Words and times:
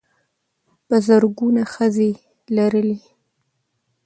په 0.87 0.95
زرګونه 1.07 1.63
ښځې 1.73 2.09
لرلې. 2.55 2.99